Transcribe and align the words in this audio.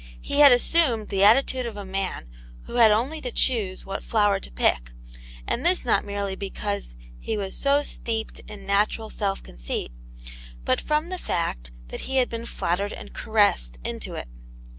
He 0.19 0.37
bad 0.39 0.51
assumed 0.51 1.09
the 1.09 1.23
attitude 1.23 1.67
of 1.67 1.77
a 1.77 1.85
man 1.85 2.27
who 2.63 2.77
had 2.77 2.89
only 2.89 3.21
to 3.21 3.31
choose 3.31 3.85
what 3.85 4.03
flower 4.03 4.39
to 4.39 4.51
pick, 4.51 4.93
and 5.45 5.63
this 5.63 5.85
not 5.85 6.03
merely 6.03 6.35
because 6.35 6.95
he 7.19 7.37
was 7.37 7.55
so 7.55 7.83
steeped 7.83 8.39
in 8.47 8.65
natural 8.65 9.11
self 9.11 9.43
conceit, 9.43 9.91
but 10.65 10.81
from 10.81 11.09
the 11.09 11.19
fact 11.19 11.69
that 11.89 11.99
he 12.01 12.15
had 12.15 12.29
been 12.31 12.47
flattered 12.47 12.93
and 12.93 13.13
caressed 13.13 13.77
into 13.83 14.15
it. 14.15 14.27